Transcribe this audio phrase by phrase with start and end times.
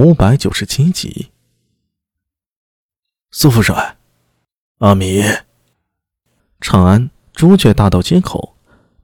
[0.00, 1.32] 五百九十七集，
[3.32, 3.96] 苏副帅，
[4.78, 5.24] 阿米，
[6.60, 8.54] 长安朱雀大道街口，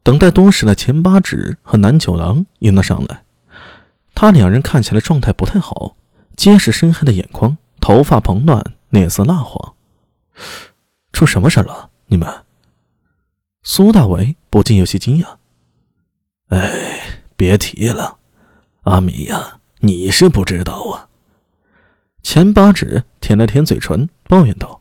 [0.05, 3.25] 等待多时的钱八指和南九郎迎了上来。
[4.15, 5.97] 他两人看起来状态不太好，
[6.37, 9.75] 皆是深黑的眼眶，头发蓬乱，脸色蜡黄。
[11.11, 11.91] 出什么事了？
[12.07, 12.45] 你们？
[13.65, 15.39] 苏大为不禁有些惊讶。
[16.51, 18.19] 哎，别提了，
[18.83, 19.59] 阿米呀。
[19.85, 21.09] 你是不知道啊！
[22.23, 24.81] 钱八指舔了舔嘴唇，抱怨道：“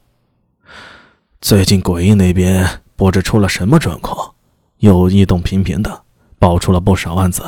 [1.42, 4.34] 最近诡异那边不知出了什么状况，
[4.78, 6.04] 又异动频频的，
[6.40, 7.44] 爆出了不少案子。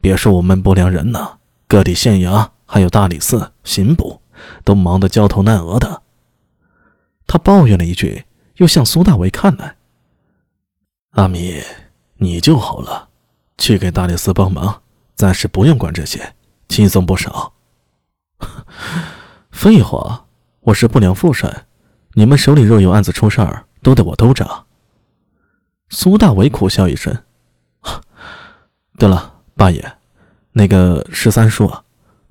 [0.00, 1.36] 别说我们不良人呢，
[1.68, 4.22] 各地县衙还有大理寺、刑部，
[4.64, 6.00] 都忙得焦头烂额的。”
[7.28, 8.24] 他抱怨了一句，
[8.56, 9.76] 又向苏大为看来
[11.12, 11.60] ：“阿米，
[12.16, 13.10] 你就好了，
[13.58, 14.80] 去给大理寺帮忙，
[15.14, 16.34] 暂时不用管这些。”
[16.74, 17.52] 轻松不少。
[19.52, 20.24] 废话，
[20.62, 21.66] 我是不良副帅，
[22.14, 24.66] 你们手里若有案子出事儿，都得我兜着。
[25.88, 27.16] 苏大伟苦笑一声
[28.98, 29.98] ：“对了，八爷，
[30.50, 31.72] 那个十三叔，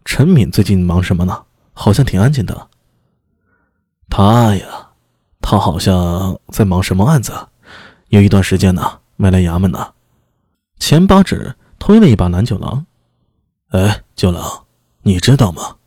[0.03, 1.44] 陈敏最近忙什么呢？
[1.72, 2.67] 好像挺安静的。”
[4.11, 4.89] 他呀，
[5.39, 7.31] 他好像在忙什么案子，
[8.09, 9.94] 有一段时间呢没来衙门呢。
[10.80, 12.85] 钱八指推了一把蓝九郎。
[13.73, 14.66] 哎，九郎，
[15.02, 15.77] 你知道吗？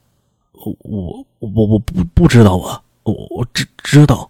[0.51, 2.83] 我我我我不不知道啊！
[3.05, 4.29] 我我知知道，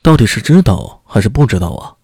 [0.00, 1.96] 到底是知道还是不知道啊？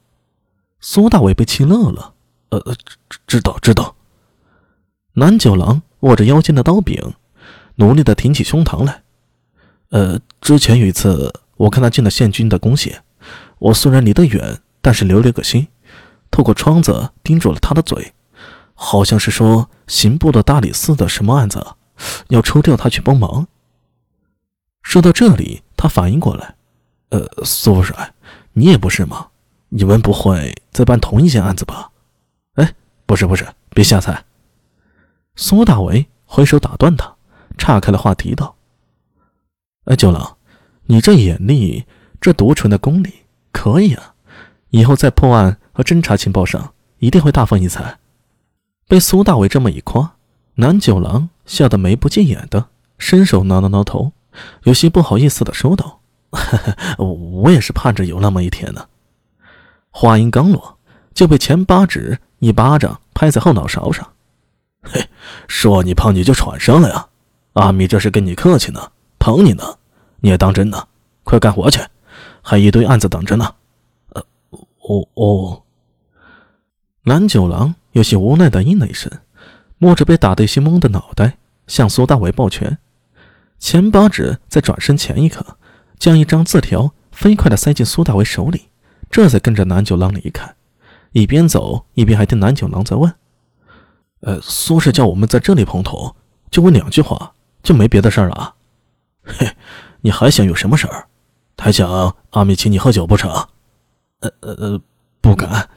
[0.81, 2.13] 苏大伟被气乐了。
[2.51, 2.61] 呃，
[3.09, 3.97] 知知道知道。
[5.15, 7.15] 南九郎握着腰间的刀柄，
[7.77, 9.03] 努力的挺起胸膛来。
[9.89, 13.03] 呃，之前有一次，我看他进了县军的宫廨，
[13.59, 15.69] 我虽然离得远，但是留了个心，
[16.31, 18.13] 透过窗子盯住了他的嘴。
[18.83, 21.63] 好像是说刑部的大理寺的什么案子，
[22.29, 23.47] 要抽调他去帮忙。
[24.81, 26.55] 说到这里，他反应过来，
[27.11, 28.15] 呃，苏副帅，
[28.55, 29.29] 你也不是吗？
[29.69, 31.91] 你们不会在办同一件案子吧？
[32.55, 32.75] 哎，
[33.05, 34.25] 不是不是，别瞎猜。
[35.37, 37.15] 苏大为挥手打断他，
[37.59, 38.57] 岔开了话题道
[39.85, 40.39] ：“哎，九郎，
[40.87, 41.85] 你这眼力，
[42.19, 43.13] 这独纯的功力，
[43.53, 44.15] 可以啊！
[44.71, 47.99] 以后在破案和侦查情报上，一定会大放异彩。”
[48.91, 50.17] 被苏大伟这么一夸，
[50.57, 54.11] 南九郎吓得眉不见眼的，伸手挠了挠头，
[54.65, 56.01] 有些不好意思的说道
[56.99, 58.89] ：“我也是盼着有那么一天呢。”
[59.93, 60.77] 话音刚落，
[61.15, 64.05] 就被前八指一巴掌拍在后脑勺上。
[64.83, 65.09] “嘿，
[65.47, 67.07] 说你胖你就喘上了呀？
[67.53, 68.91] 阿米这是跟你客气呢，
[69.21, 69.79] 捧你呢，
[70.19, 70.89] 你也当真呢？
[71.23, 71.81] 快干活去，
[72.43, 73.55] 还一堆案子等着呢。
[74.15, 74.25] ”“呃，
[74.81, 75.63] 哦哦。”
[77.07, 77.73] 南九郎。
[77.93, 79.11] 有些无奈的应了一声，
[79.79, 82.79] 摸着被打得有些懵的脑袋，向苏大伟抱拳。
[83.59, 85.59] 钱八指在转身前一刻，
[85.99, 88.69] 将一张字条飞快地塞进苏大伟手里，
[89.11, 90.55] 这才跟着南九郎离开。
[91.13, 93.13] 一边走一边还听南九郎在问
[94.23, 96.15] ：“呃，苏氏叫我们在这里碰头，
[96.51, 98.55] 就问两句话，就没别的事儿了？
[99.25, 99.57] 嘿，
[100.03, 101.09] 你还想有什么事儿？
[101.59, 103.31] 还想阿米请你喝酒不成？
[104.21, 104.81] 呃呃呃，
[105.21, 105.69] 不敢。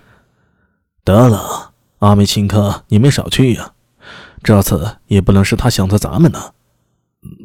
[1.04, 1.72] 得了。”
[2.04, 3.72] 阿梅请客，你没少去呀。
[4.44, 6.52] 这次也不能是他想着咱们呢。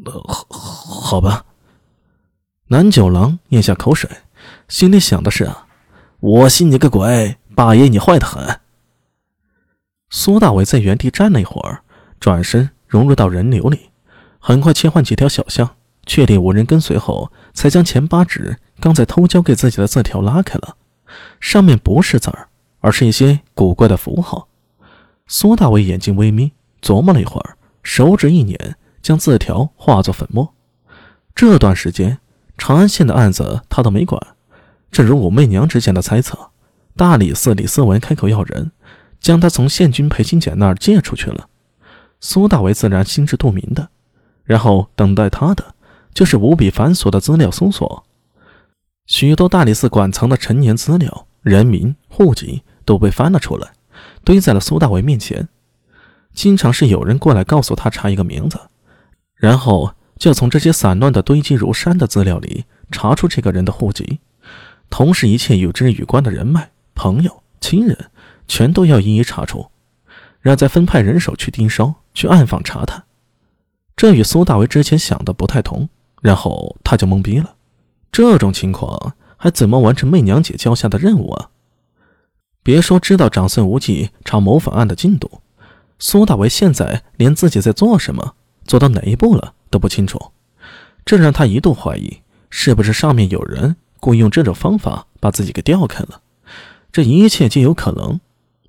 [0.05, 1.45] 好，好吧。
[2.67, 4.11] 南九郎咽下口水，
[4.67, 5.69] 心里想的是啊，
[6.19, 7.37] 我信你个鬼！
[7.55, 8.59] 八爷你坏的很。
[10.11, 11.83] 苏大伟在原地站了一会儿，
[12.19, 13.91] 转身融入到人流里，
[14.41, 20.77] 很快切换几条小巷，确定无人跟随后，才将前八指刚才偷交给自己的字条拉开了，
[21.39, 22.49] 上面不是字儿，
[22.81, 24.48] 而是一些古怪的符号。
[25.31, 30.55] 苏大伟眼睛微眯，琢磨了一会儿，手指一捻，将字条化作粉末。
[31.35, 32.19] 这段时间，
[32.57, 34.21] 长安县的案子他都没管。
[34.91, 36.49] 正如武媚娘之前的猜测，
[36.97, 38.73] 大理寺李思文开口要人，
[39.21, 41.49] 将他从县军裴新简那儿借出去了。
[42.21, 43.91] 苏大伟自然心知肚明的。
[44.45, 45.75] 然后等待他的，
[46.15, 48.07] 就是无比繁琐的资料搜索。
[49.05, 53.73] 许多大理寺馆藏的陈年资料、人名、户籍都被翻了出来。
[54.25, 55.49] 堆在了苏大伟面前，
[56.35, 58.59] 经常是有人过来告诉他查一个名字，
[59.37, 64.19] 然后就从这些散乱的堆积如山的资料里查出这个人的户籍，
[64.91, 68.11] 同时一切与之有关的人脉、朋友、亲人，
[68.47, 69.71] 全都要一一查出，
[70.41, 73.05] 然后再分派人手去盯梢，去暗访查探。
[73.97, 75.89] 这与苏大为之前想的不太同，
[76.23, 77.57] 然后他就懵逼了，
[78.13, 81.51] 这种情况还怎么完成媚娘姐交下的任务啊？
[82.69, 85.41] 别说知道长孙无忌查谋反案的进度，
[85.99, 88.35] 苏大为现在连自己在做什么、
[88.67, 90.33] 做到哪一步了都不清楚，
[91.03, 92.19] 这让他一度怀疑，
[92.51, 96.21] 是不是上面有人故意用这种方法把自己给调开了？
[96.93, 98.21] 这一切皆有可能。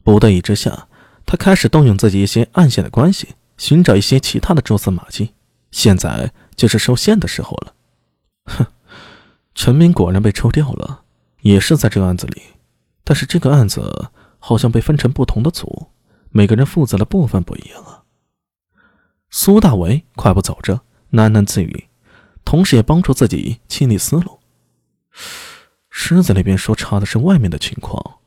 [0.02, 0.88] 不得已之下，
[1.26, 5.34] 他开始动用自己一些暗线的关系，寻找一些其他的蛛丝马迹。
[5.72, 7.74] 现在就是收线的时候了。
[8.46, 8.66] 哼，
[9.54, 11.02] 陈明果然被抽掉了，
[11.42, 12.42] 也是在这个案子里，
[13.10, 15.88] 但是这个案子好像被分成不同的组。
[16.30, 18.04] 每个人负责的部分不一样啊。
[19.32, 20.82] 苏大为快步走着，
[21.14, 21.88] 喃喃自语，
[22.46, 24.38] 同时也帮助自己清理思路。
[25.90, 28.20] 狮子那边说查的是外面的情况，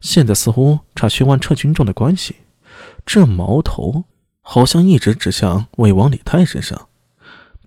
[0.00, 2.36] 现在似乎查薛万撤军中的关系。
[3.04, 4.04] 这矛头
[4.40, 6.88] 好像一直指向魏王李泰身上。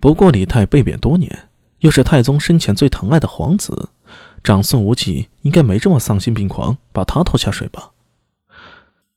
[0.00, 3.90] 不过李泰被贬多年，又是太宗生前最疼爱的皇子，
[4.44, 7.92] 长孙无忌应该没这么丧心病狂把他拖下水吧？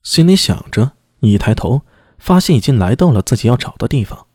[0.02, 1.82] 心里想着，一抬头，
[2.18, 4.27] 发现已经来到了自己要找的地方。